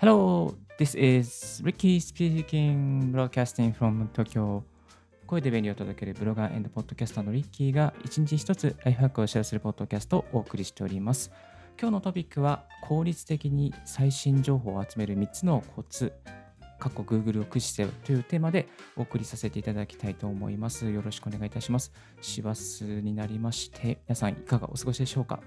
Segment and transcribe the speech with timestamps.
[0.00, 4.62] Hello, this is Ricky speaking, broadcasting from Tokyo.
[5.26, 11.32] 声で便利を届けるブロガーポッドキャスターのリッキーが一日一つライフハックをシェアするポッドキャストをお送りしております。
[11.80, 16.12] 今日のトピックは効率的に最新情報を集める3つのコツ、
[16.78, 20.88] 過去 Google を駆使せよというテーマでお送りさせていただきたいと思います。
[20.88, 21.90] よろしくお願いいたします。
[22.20, 25.40] 師走になりまして、皆さんいかがお過ごしでしょうか、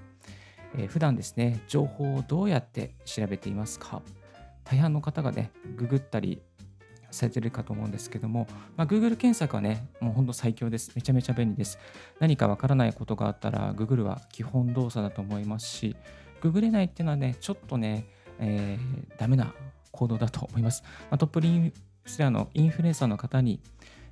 [0.75, 4.01] えー、普段ですね、情報をどうやって調べていますか？
[4.63, 6.41] 大半の方がね、ググったり
[7.11, 8.47] されてるかと思うんですけども、
[8.77, 10.91] まあ、Google 検索はね、もう本当最強です。
[10.95, 11.77] めちゃめちゃ便利です。
[12.19, 15.95] 何かわからないことがあったら、Google は基本動作だと思いますし、
[16.41, 18.07] ググれないっていうのはね、ちょっとね、
[18.39, 19.53] えー、ダメな
[19.91, 20.83] 行動だと思います。
[20.83, 21.73] まあ、トップリン
[22.05, 23.61] スラーのインフルエンサーの方に、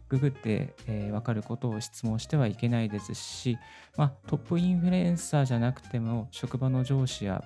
[0.10, 3.58] ググって、えー、分かることを質問してはいけないですし、
[3.96, 7.44] まあ、トップインフルエンサーじゃなくても、職場の上司や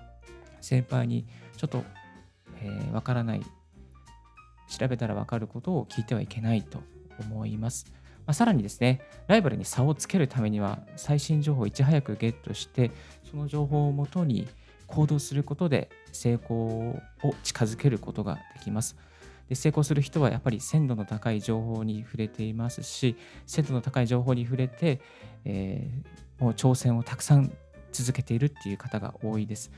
[0.62, 1.84] 先輩にちょっと
[2.62, 3.42] えー、分からない、
[4.68, 6.82] 調べたら分かることを聞いてはいけないと
[7.20, 7.86] 思います。
[8.26, 12.92] まあ、さらにですね、ライバルに差をつけるためには、最新情報をいち早くゲットして、
[13.30, 14.48] その情報をもとに
[14.88, 17.02] 行動することで成功を
[17.44, 18.96] 近づけることができます。
[19.50, 25.02] で成功する人はやっぱり鮮度の高い情報に触れていますし、鮮度の高い情報に触れて、
[25.46, 27.52] えー、もう挑戦をたくさん
[27.92, 29.72] 続けているっていう方が多いです。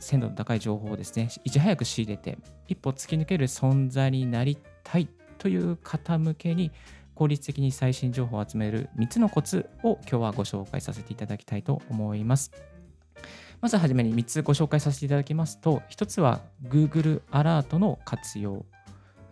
[0.00, 5.08] 鮮度の高い情報をですね、いち早く仕入れて、一歩突き抜ける存在になりたい
[5.38, 6.70] という方向けに、
[7.14, 12.52] 効率的に最新情報を集める3つのコツを今日はご紹介させていただきたいと思います。
[13.60, 18.66] まずはじめに3つご紹介させていただきますと、1つは Google アラートの活用。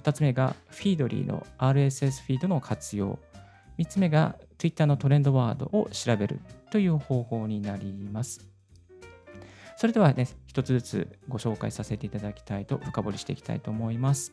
[0.03, 3.19] 2つ目が Feedly の RSS フィードの活用。
[3.79, 8.54] 3つ目が Twitter のトレンドワードを調べるという方法になります。
[9.77, 14.33] それではね、一つずつご紹介させていただきたいと、深掘りしていきたいと思います。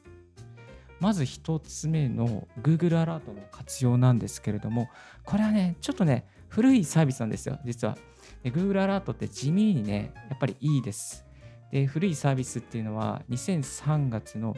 [0.99, 4.87] まず一つ目の Google アラートの活用なんですけれども、
[5.25, 7.97] これはね、ちょっとね、古いサービスなんですよ、実は。
[8.43, 11.25] Google アラートって地味にね、やっぱりいいです。
[11.71, 14.55] で、古いサービスっていうのは、2003月の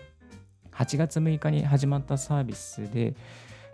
[0.72, 3.16] 8月6日に始まったサービスで、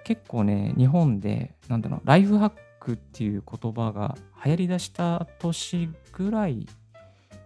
[0.04, 6.68] 結構ね、日本で、なんだろう、ライフハックっていう言葉が流行りだした年ぐらい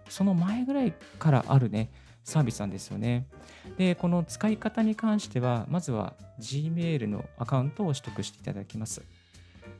[0.08, 1.90] その前ぐらいからあるね、
[2.24, 3.26] サービスなんですよね。
[3.76, 9.02] で、この使い方に関しては、まずは Gmail のアカウントを取得していただきます。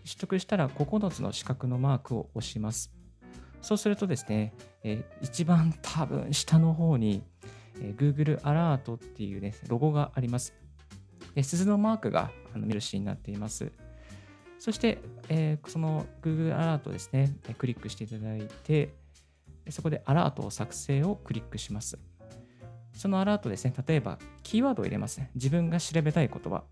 [0.04, 2.92] 取得したら9つの四角のマークを押します。
[3.62, 7.22] そうするとですね、え、一番多分下の方に、
[7.80, 10.52] え、Google アラートっていうね、ロゴがあります。
[11.34, 13.72] で鈴のマークがあの見るシーンになっています。
[14.58, 14.98] そして、
[15.28, 18.94] えー、その Google アラートですね、クリックしていただいて、
[19.70, 21.98] そこでアラートを作成をクリックします。
[22.92, 25.30] そのアラートですね、例えばキーワードを入れますね。
[25.34, 26.64] 自分が調べたい言葉。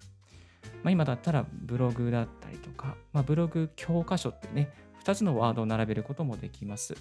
[0.82, 4.72] まあ、今だったらブログだったりとか、まあ、ブログ教科書ってね、
[5.04, 6.94] 2つのワードを並べることもできます。
[6.94, 6.98] ま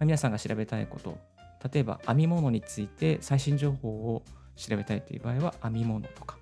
[0.00, 1.18] あ、皆さんが調べたいこと、
[1.72, 4.22] 例えば編み物について最新情報を
[4.56, 6.38] 調べたいという場合は編み物とか、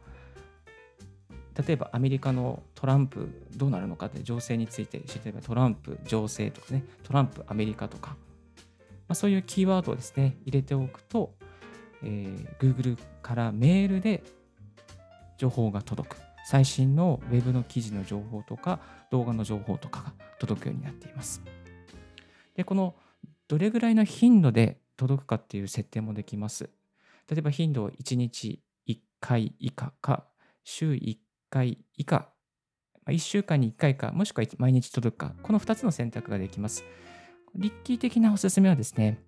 [1.57, 8.17] 例えばアメリカのトランプどうなるのかって情勢について知ってればトランプ情勢とかね、トランプアメリカとか、ま
[9.09, 11.35] あ、そういうキーワードをですね、入れておくと、
[12.03, 14.23] えー、Google からメールで
[15.37, 16.17] 情報が届く。
[16.45, 18.81] 最新の Web の記事の情報とか
[19.11, 21.41] 動画の情報とかが届くようになっています。
[22.57, 22.95] で、この
[23.47, 26.71] どれぐらいの頻度で届くかっていう設定もできます。
[27.29, 30.25] 例えば頻度を1日1回以下か
[30.65, 31.17] 週1
[31.53, 32.31] 回以下、
[33.07, 36.83] 1週間に1回か、もしくは毎日届くか、この2つの選択ができます。
[37.55, 39.23] リッキー的なおすすめはですね、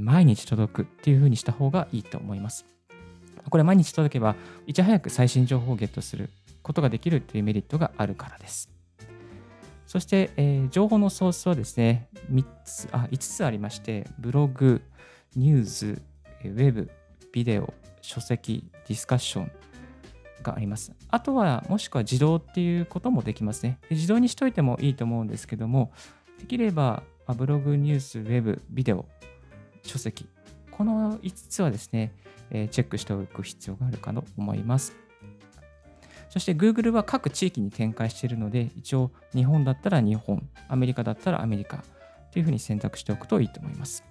[0.00, 2.64] 毎日届くっていう風にした方がいいと思います。
[3.50, 4.36] これ毎日届けば、
[4.66, 6.30] いち早く最新情報をゲットする
[6.62, 8.70] ことができるというメリットがあるからです。
[9.86, 14.82] そして、えー、情報のソースはですね、3つあ5つありまして、ブログ、
[15.36, 15.86] ニュース、
[16.44, 16.90] ウェブ、
[17.32, 19.52] ビデオ、書籍、ディスカッション、
[20.46, 20.92] があります。
[21.10, 23.78] あとは、もしくは自動っていうこともできますね。
[23.90, 25.92] 自動にしといてもいいと思うんですけども、
[26.38, 27.02] できれば、
[27.36, 29.06] ブログ、ニュース、ウェブ、ビデオ、
[29.82, 30.26] 書籍、
[30.70, 32.12] この5つはですね、
[32.50, 34.94] えチェックしておく必要があるかと思います。
[36.28, 41.82] そして Google は各地域に展開しているので、一応日本だったら日本、アメリカだったらアメリカ
[42.30, 44.04] というふうに選択しておくといいと思います。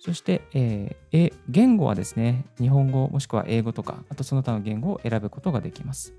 [0.00, 6.14] そして、えー、言語はですね、日本語もしくは英語とか、あとその他の言語を選ぶことができます。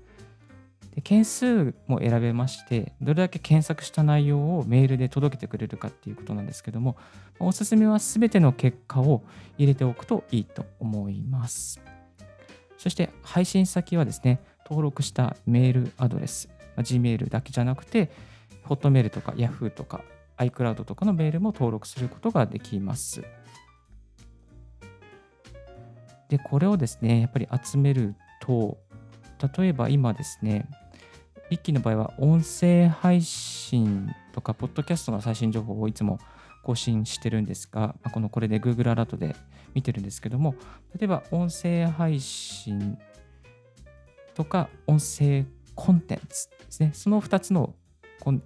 [0.94, 6.96] で件数も選べましてどれだけ検索した内容をメールで届けてくれるかっていうことなんですけども
[7.38, 9.22] おすすめは全ての結果を
[9.56, 11.80] 入れておくといいと思います
[12.76, 18.10] そして配信先はですね登録したメールアドレスま Gmail だけじゃなくて
[18.66, 20.02] Hotmail とか Yahoo とか
[20.38, 23.22] iCloud とかのメールも登録することができます
[26.30, 28.78] でこれをですねやっぱり集めると
[29.58, 30.66] 例えば今ですね
[31.50, 36.20] リッキーの場合は音声配信とか、ポッドキャストの最新情報をいつも
[36.62, 39.34] 更新してるんですが、このこれで Google アラートで
[39.74, 40.54] 見てるんですけども、
[40.96, 42.96] 例えば音声配信
[44.34, 45.44] とか音声
[45.74, 47.74] コンテンツですね、その2つの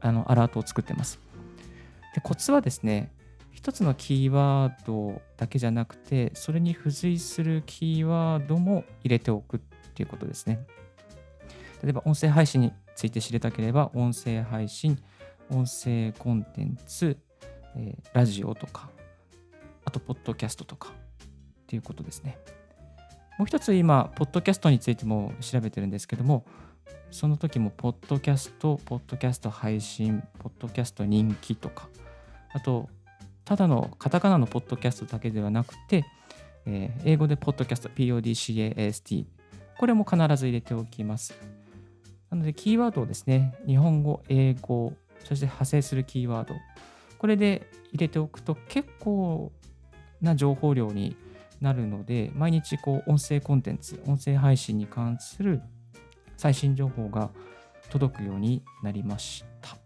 [0.00, 1.20] あのアラートを作ってます。
[2.14, 3.12] でコツはですね、
[3.54, 9.60] 1つのキーワードだけじゃなくて、それに付随するキーワードも入れておくっ
[9.94, 10.66] ていうことですね。
[11.82, 14.98] 例えば音声配信について知りたければ、音声配信、
[15.50, 17.18] 音声コンテンツ、
[17.76, 18.90] えー、ラジオとか、
[19.84, 21.26] あと、ポッドキャストとかっ
[21.66, 22.38] ていうことですね。
[23.38, 26.46] もう一つ今、ポッドキャストについても調べてるんですけども、
[27.10, 31.88] その時も、ポッドキャスト、ポッドキャスト配信、ポッドキャスト人気とか、
[32.52, 32.88] あと、
[33.44, 36.04] ただのカタカナのポッドキャストだけではなくて、
[36.66, 39.26] えー、英語でポッドキャスト、PODCAST、
[39.78, 41.34] これも必ず入れておきます。
[42.30, 44.94] なので、キーワードをですね、日本語、英語、
[45.24, 46.54] そして派生するキーワード、
[47.18, 49.52] これで入れておくと結構
[50.20, 51.16] な情報量に
[51.60, 55.60] なるので、毎日こう音声コンテンツ、音声配信に関する
[56.36, 57.30] 最新情報が
[57.90, 59.83] 届くようになりました。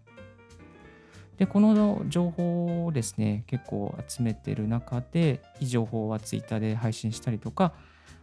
[1.38, 7.72] で、この情報をですね、結構集めてる中で、いい情報は Twitter で配信したりとか、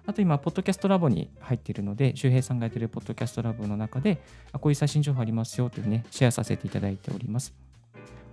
[0.05, 4.21] あと今、ポッドキャストラボに入っているので、周平さんがやってるポッドキャストラボの中で、
[4.51, 7.53] あこういう最新情報ありますよというね、シェアさせていただいております。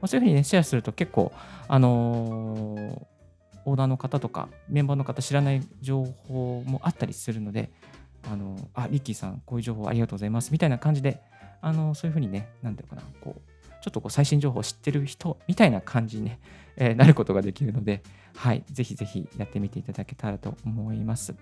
[0.01, 1.33] ま、そういうふうにね、シェアすると結構、
[1.69, 3.07] あのー、
[3.65, 7.71] オーダーの方とか、メンバーの方知らない情報もあったりするので、
[8.29, 11.21] あの、あ、リッキーさん、こういう情報ありがとうございますみたいな感じで、
[11.61, 13.52] あの、そういうふうにね、なんていうかな、こう、
[13.83, 16.41] ちょっとこう最新情報を知ってる人みたいな感じにね、
[16.77, 18.03] えー、なることができるので、
[18.37, 21.35] はい、ぜひぜひやってみていただけたらと思います。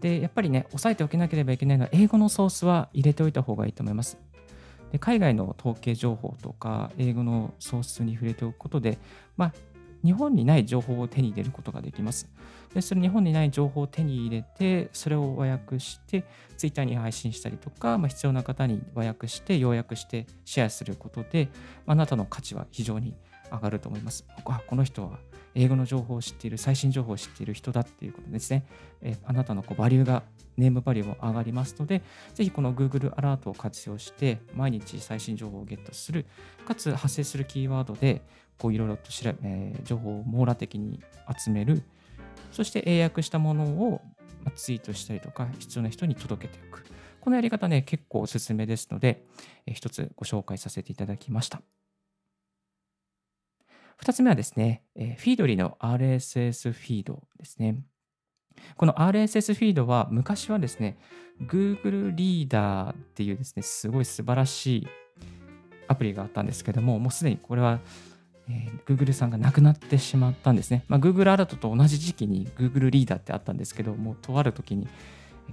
[0.00, 4.18] で、やっぱりね、押さえておけなければいけないのは、英語のソースは入れておいた方がいいと思います。
[4.92, 8.98] で海外の統計情報とか、英語のソースに触れておくことで、
[9.36, 9.52] まあ、
[10.04, 12.28] 日本にない情報を手に入れることができます。
[12.74, 16.24] で、それ日本にない情報を手に入れて、それを和訳して、
[16.56, 21.48] Twitter に配信したりとか、まあ、必要な方に和訳して、要約してシェアすることで、
[21.86, 23.14] あなたの価値は非常に
[23.50, 24.24] 上がると思います。
[24.44, 25.18] あこの人は
[25.56, 28.66] 英語の情報を知っている、最新情報を知っている人だっていうことですね。
[29.00, 30.22] えあなたのこうバリューが、
[30.58, 32.02] ネームバリューも上がりますので、
[32.34, 36.26] ぜひこの Google アラートを活用して、毎日最新情報をゲットする、
[36.66, 38.22] かつ発生するキーワードで、
[38.58, 41.02] こういろいろと調べ、えー、情報を網羅的に
[41.38, 41.82] 集める、
[42.52, 44.02] そして英訳したものを
[44.54, 46.84] ツイートしたりとか、必要な人に届けていく。
[47.20, 49.24] このやり方ね、結構おすすめですので、
[49.66, 51.62] えー、一つご紹介させていただきました。
[54.02, 57.80] 2つ目はですね、えフィードリーの RSS フィードですね。
[58.76, 60.98] この RSS フィードは昔はですね、
[61.42, 64.86] Google リーダーっていうですね、すごい素晴らしい
[65.88, 67.80] アプリがあったんですけども、もうすでにこれは、
[68.48, 70.84] えー、Google さんがなくなってしまったんですね。
[70.88, 74.88] まあ、Google アラートと同じ時期に Google リーダーってあったんですけど、もうとある時に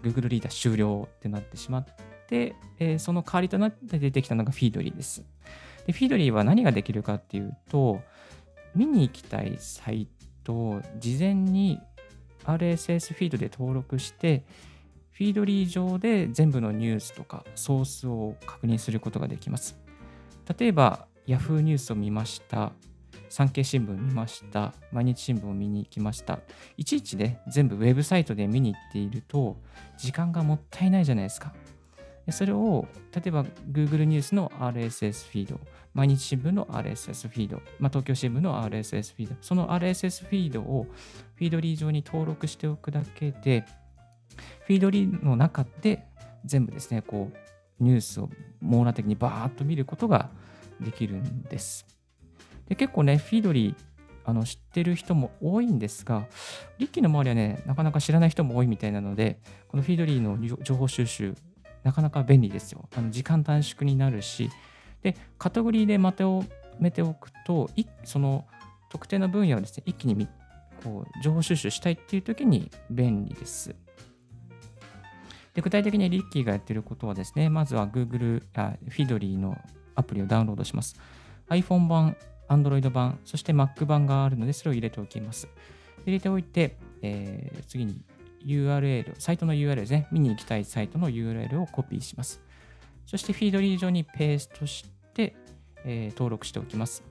[0.02, 1.86] Google リーダー終了ってなってしまっ
[2.28, 5.24] て、えー、その代わりとなって出てきたのがフィードリーです。
[5.86, 8.02] でフィードリーは何ができるかっていうと、
[8.76, 10.08] 見に行きたいサイ
[10.44, 11.80] トを事前に
[12.46, 14.44] RSS フィードで登録して、
[15.12, 19.78] フィードリー上で全部のニュースとかソースを確認することができます。
[20.58, 22.74] 例えば、Yahoo ニュースを見ました。
[23.30, 24.74] 産経新聞見ました。
[24.92, 26.40] 毎日新聞を見に行きました。
[26.78, 29.58] いちいちね、全部ウェブサイトで見に行っていると、
[29.98, 31.54] 時間がもったいないじゃないですか。
[32.32, 35.60] それを、例えば Google ニュースの RSS フィード、
[35.94, 40.88] 毎日新聞の RSS フィード、まあ、東京新聞の RSS フィード、その RSS フィードを
[41.36, 43.66] フィードリー上に登録しておくだけで、
[44.66, 46.06] フィードリーの中で
[46.46, 48.30] 全部ですね、こう、ニュースを
[48.62, 50.30] 網羅的にバーッと見ることが
[50.80, 51.86] できるんです。
[52.68, 53.76] で結構ね、フィードリー、
[54.26, 56.28] あの知ってる人も多いんですが、
[56.78, 61.36] リッキーの周りはね、なかなか知らない人も多いみたいなので、このフィードリーの情報収集、
[61.84, 62.88] なかなか便利ですよ。
[62.96, 64.50] あの時間短縮になるし、
[65.02, 66.44] で、カテゴリーでまと
[66.80, 67.70] めておくと、
[68.04, 68.46] その
[68.90, 70.28] 特定の分野をですね、一気に
[70.84, 73.76] こう情報収集したいっていう時に便利です。
[75.54, 79.58] で具体的にリッキーがやってることはですね、まずは Google、あフィドリーの
[79.96, 80.96] アプリをダウンロードします。
[81.50, 82.16] iPhone 版、
[82.50, 85.48] Android 版、そして Mac 版があるので、それを入れておきます。
[86.06, 88.02] 入れておいて、えー、次に
[88.46, 92.42] URL、サイトの URL ですね、見に行きたいサイトの URL をコピーします。
[93.06, 95.36] そしてフィードリー上にペーストして、
[95.86, 97.04] えー、登録しておきます。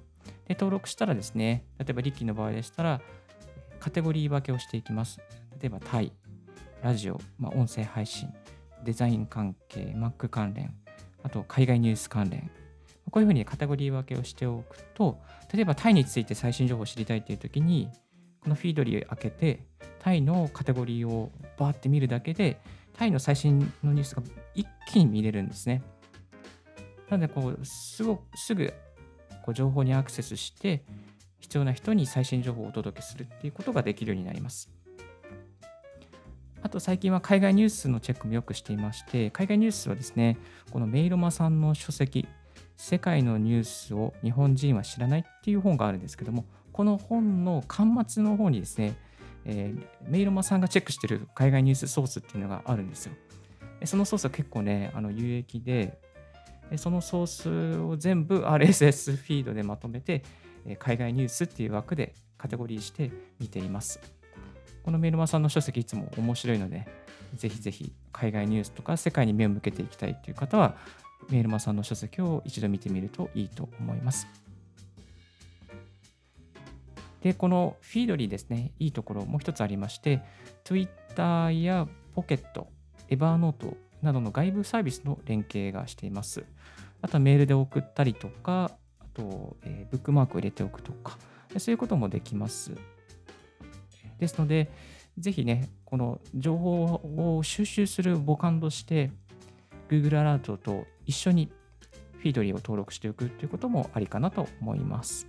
[0.46, 3.00] で登録したらですね、例えばリッキーの場合でしたら、
[3.80, 5.20] カテゴリー分けをしていきます。
[5.60, 6.12] 例えばタイ、
[6.82, 8.32] ラジオ、まあ、音声配信、
[8.84, 10.74] デザイン関係、Mac 関連、
[11.22, 12.50] あと海外ニュース関連。
[13.10, 15.20] こういうふうにカテゴリー分けをしておくと、
[15.52, 17.90] 例えばタイについて最新情報を知りたいというときに、
[18.42, 19.60] このフィードリー開けて、
[20.00, 22.60] タイのカテゴリーをバーって見るだけで、
[22.94, 24.22] タイの最新のニュースが
[24.54, 25.82] 一気に見れるんですね。
[27.08, 28.72] なのでこうすぐ、すぐ
[29.44, 30.82] こう情報にアクセスして、
[31.38, 34.70] 必要な人に最新情報をお届けするっていうことができるようになります。
[36.62, 40.38] あと最近は海外ニュースのチェックもよくしていまして、海外ニュースはですね、
[40.70, 42.26] このメイロマさんの書籍、
[42.76, 48.96] 世界のニュースを日本人は知らないっていう本があるんですけども、この本の端末の方にですね、
[49.44, 53.14] えー、メイロマさんがチェックしている海外ニュースソースっていうのがあるんですよ。
[53.84, 55.98] そのソースは結構ね、あの有益で、
[56.76, 60.22] そのソースを全部 RSS フィードでまとめて、
[60.78, 63.10] 海外ニュースっていう枠でカテゴリーして
[63.40, 64.00] 見ています。
[64.84, 66.86] このメルマさんの書籍いつも面白いので、
[67.34, 70.76] ぜひぜひ海外ニュースとか世界に目を向けていきたいという方は、
[71.30, 74.26] メルマさんの書籍を一度見てみるといいと思います。
[77.22, 80.22] で、このフィードリーですね、いいところもう一つありまして、
[80.64, 81.86] Twitter や
[82.16, 82.42] Pocket、
[83.08, 86.44] Evernote などの外部サービスの連携がしています。
[87.00, 91.16] あとはメールで送ったりとか、あと、えー、ブックマークを入れておくとか、
[91.58, 92.72] そういうこともできます。
[94.18, 94.70] ですので、
[95.18, 99.10] ぜひね、この情報を収集する母艦として、
[99.88, 101.52] Google アラートと一緒に
[102.18, 105.26] フィードリーを登録しておくということもありかなと思います。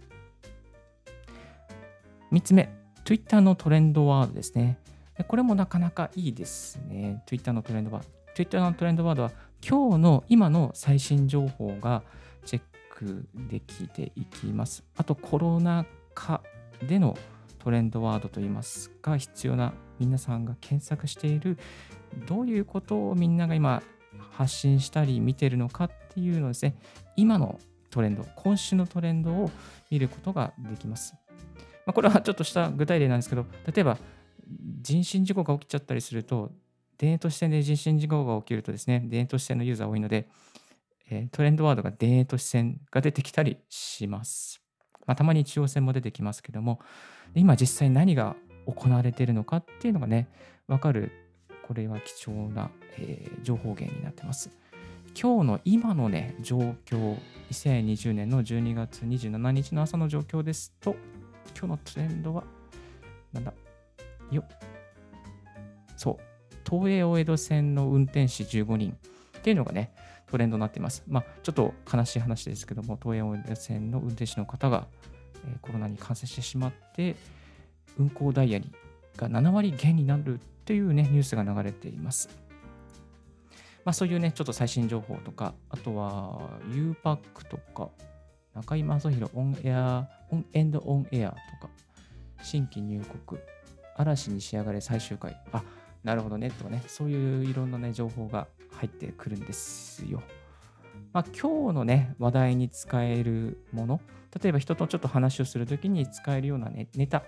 [2.34, 2.68] 3つ目、
[3.06, 4.80] Twitter のトレンドワードですね。
[5.28, 7.22] これもなかなかいいですね。
[7.28, 8.10] Twitter のトレンドワード。
[8.34, 9.32] Twitter のトレンドワードは
[9.64, 12.02] 今日の今の最新情報が
[12.44, 14.84] チェックできていきます。
[14.98, 15.86] あとコロナ
[16.16, 16.42] 禍
[16.88, 17.16] での
[17.60, 21.60] トレンドワードといいますか、必要な皆さんが検索している、
[22.28, 23.84] どういうことをみんなが今
[24.32, 26.76] 発信したり見てるのかっていうのですね、
[27.16, 27.60] 今の
[27.92, 29.52] トレンド、今週のトレンドを
[29.92, 31.14] 見ることができます。
[31.86, 33.98] まあ、これはちょっとした具体例なんですけど、例えば
[34.82, 36.52] 人身事故が起きちゃったりすると、
[36.98, 40.30] 田園都市線で人身事故が起きるとですね、田園都市線のユーザー多いので、
[41.10, 44.62] えトレンドワードが田園都市線が出てきたりします。
[45.06, 46.80] まあ、たまに中央線も出てきますけども、
[47.36, 48.36] 今実際何が
[48.66, 50.30] 行われているのかっていうのがね、
[50.68, 51.12] わかる、
[51.68, 54.50] これは貴重な、えー、情報源になってます。
[55.20, 57.18] 今日の今のね、状況、
[57.52, 60.96] 2020年の12月27日の朝の状況ですと、
[61.58, 62.44] 今日のトレンドは、
[63.32, 63.54] なんだ、
[64.32, 64.44] よ
[65.98, 66.18] そう、
[66.70, 68.98] 東映大江戸線の運転士15人
[69.38, 69.94] っていうのがね、
[70.28, 71.04] トレンドになっています。
[71.08, 74.88] まあ、ちょっと悲しい話ですけども、東映大江戸線の運転士の方が、
[75.46, 77.16] えコロナに感染してしまって、
[78.00, 78.60] 運行ダイヤ
[79.18, 82.30] が7割減になるっていうね、ニュースが流れています。
[83.86, 87.90] まあ、そういうね、ちょっと最新情報とか、あとは U パックとか、
[88.54, 91.36] 中居正広オンエア、オンエンドオンエアと
[91.68, 91.74] か、
[92.42, 93.42] 新規入国、
[93.96, 95.64] 嵐に仕上がれ最終回、あ、
[96.04, 100.22] なるほどね、とかね、そういういろんなね、情報が入ってくるんですよ。
[101.14, 104.02] まあ、今日のね、話題に使えるもの、
[104.42, 107.24] 例えば人とちょっと話をするときに使えるような、ね、ネタ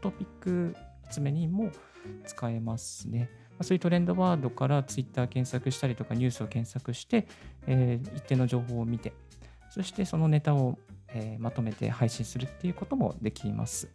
[0.00, 0.76] トピック
[1.10, 1.70] 集めにも
[2.26, 3.30] 使えますね。
[3.50, 7.26] まあ、そういうトレンドワードから Twitter 検索したりとかニュースを検索して、
[7.66, 9.12] えー、一定の情報を見て、
[9.70, 13.88] そしてそのネタを、え、まとめて配信するっていうこともできます。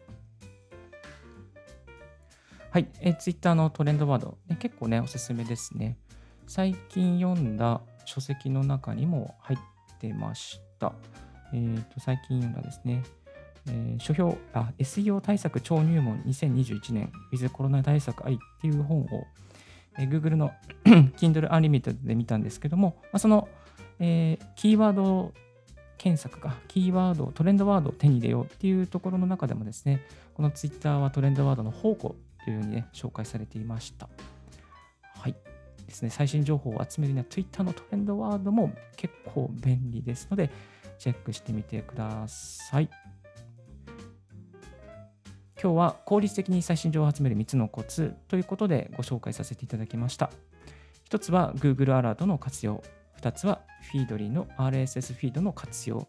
[2.71, 5.97] はい、えー、Twitter のトレンドワード、ね、結構ね、おすすめですね。
[6.47, 9.59] 最近読んだ書籍の中にも入っ
[9.99, 10.93] てました。
[11.53, 13.03] えー、と最近読んだですね、
[13.67, 19.07] えー、書評あ、SEO 対策超入門2021年 with コロナ対策愛っていう本を、
[19.97, 20.51] えー、Google の
[21.17, 23.47] Kindle Unlimited で見たんですけども、まあ、その、
[23.99, 25.33] えー、キーワード
[26.05, 34.07] 検索か、キーワード、トレンドワードを手に入れようっていうところの中でもですね、この Twitter はトレンドワードの宝庫というふうにね、紹介されていました。
[35.15, 35.35] はい。
[35.87, 40.51] ですね、最新情報を集めるには Twitter のトレンドワードも結構便利ですので、
[40.99, 42.89] チェックしてみてください。
[45.59, 50.29] 今日は効率的に最新情報を集める3つのコツということでご紹介させていただきました。
[51.09, 52.83] 1つは Google アラートの活用。
[53.25, 56.07] 2つはフィードリーの RSS フィードの活用。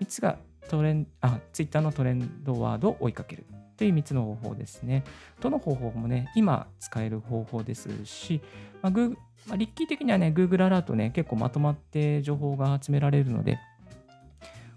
[0.00, 0.38] 3つが
[0.70, 3.44] トレンあ Twitter のトレンドワードを追いかける。
[3.76, 5.04] という3つの方法ですね。
[5.42, 8.40] どの方法もね、今使える方法ですし、
[8.80, 9.10] まあ、グー
[9.46, 13.58] まあ、リッキー的にはね、Google アラートね、結構まとまって情報が集められるので、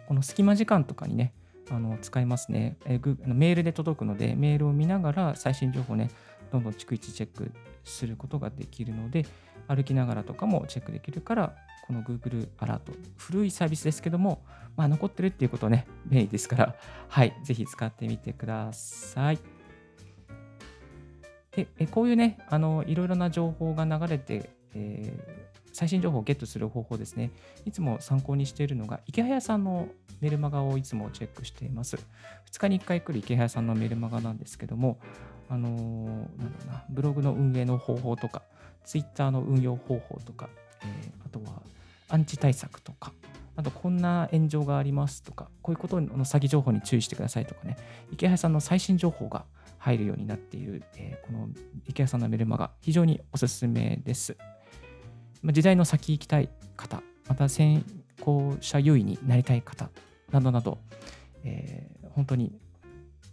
[0.09, 1.33] この隙間時間とかにね、
[1.69, 6.09] あの使えますね、えー、メールで届くので、メールを見ながら最新情報ね、
[6.51, 7.51] どんどん逐一チェック
[7.85, 9.25] することができるので、
[9.67, 11.55] 歩きながらとかもチェックできるから、
[11.85, 14.43] この Google アラート、古いサービスですけども、
[14.75, 16.75] まあ、残ってるっていうことね、便利ですから、
[17.07, 19.39] はい、ぜひ使ってみてください。
[21.51, 27.31] で、えこういうね、あの、いろいろな情報が流れて、えー、最新情報をゲットする方法ですね。
[27.65, 29.87] いつも参考にしているのが、池早さんの
[30.21, 31.97] メルマガをいつもチェックしています。
[32.51, 34.99] 2日に1回来る池早さんのメルマガなんですけども、
[35.49, 38.43] あのー、なんだろうな、ブログの運営の方法とか、
[38.87, 40.49] ツイッターの運用方法とか、
[40.81, 41.61] えー、あとは
[42.07, 43.11] アンチ対策とか、
[43.57, 47.75] あとこんな炎上がありますとか、こういうことの詐欺情報に注意してくださいとかね、
[48.13, 49.43] 池原さんの最新情報が
[49.77, 51.49] 入るようになっている、えー、この
[51.85, 54.37] 池原さんのメルマガ、非常におすすめです。
[55.43, 57.83] 時代の先行きたい方、また先
[58.21, 59.89] 行者優位になりたい方
[60.31, 60.77] などなど、
[61.43, 62.57] えー、本当に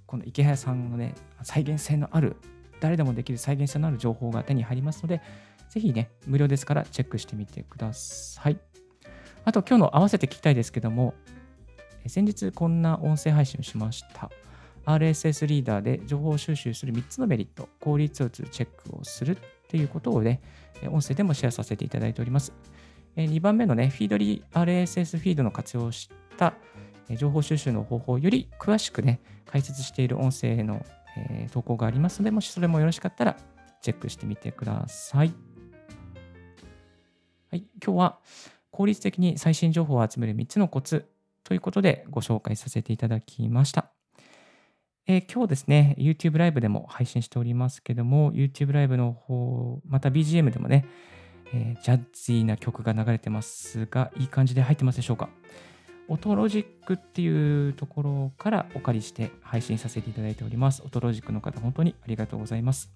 [0.07, 2.37] この池早さんのね、再現性のある、
[2.81, 5.21] 誰でもできる再現性のある情報が手に入りますので、
[5.69, 8.59] ぜひね、無料ですからチェックしてみてください。
[9.45, 11.15] あと、今日の合わせて聞きたいですけども、
[12.07, 14.31] 先日こんな音声配信をしました。
[14.87, 19.39] RSS リーダーで情報収集する3つのメリット、効率をつチェックをするっ
[19.69, 20.41] ていうことをね、
[20.91, 22.53] 音声でもシェアさせていただいております。
[23.17, 26.55] 2番目のね、フィードリー RSS フィードの活用した
[27.17, 30.85] 情報収集の方法より詳しくね、解説している音声の
[31.17, 33.37] え投稿がありますので、もしそれもよろしかったら
[33.83, 35.33] チェックしてみてください。
[37.51, 38.19] はい、今日は
[38.71, 41.07] 効率的に最新情報を集める3つのコツ
[41.45, 43.91] ということでご紹介させていただきました。
[45.07, 50.87] えー、今日ですね、YouTube ライブでも配信しておりますけども、YouTube ライブの方、また BGM でもね、
[51.53, 55.29] えー、ジャッジーな曲が流れてますが、いい感じで入ってますでしょうか？
[56.09, 60.83] オトロジックっていうところからお借りして配信させていただいております。
[60.85, 62.91] オトロジックの方、本当にありがとうございます。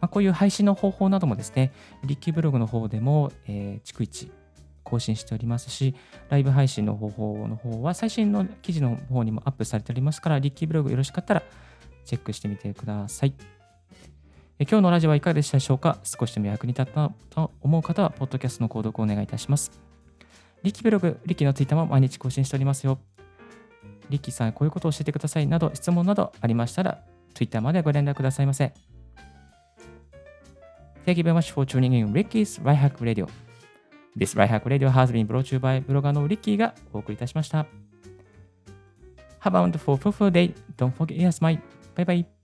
[0.00, 1.72] まあ、こういう配信の方法などもですね、
[2.04, 4.30] リッキーブログの方でも、えー、逐一
[4.82, 5.94] 更新しておりますし、
[6.30, 11.42] ライブ配信の方法の方は最新の記事の方にもアップされておりますから、リッキーブログよろしかったら
[12.04, 13.34] チェックしてみてください。
[14.58, 15.98] え今日のラジオはいかがでしたでしょうか？
[16.02, 19.89] 少しでも役に立ったと思う方は、ポッドキャストの購読をお願いいたします。
[20.62, 22.98] リッキーブログ、リッキーのツイッターも毎日更新しておりますよ。
[24.10, 27.02] リッキーさん、こういうことを教えてくださいなど、質問などありましたら、
[27.34, 28.72] ツイッターまでご連絡くださいませ。
[31.06, 33.26] Thank you very much for tuning in Ricky's Right Hack Radio.
[34.16, 37.66] This Right Hack Radio has been brought to you by ブロガーのリッキーがお送りいたしました。
[39.40, 40.54] Have a wonderful, fruitful day.
[40.76, 41.58] Don't forget your smile.
[41.94, 42.39] Bye bye.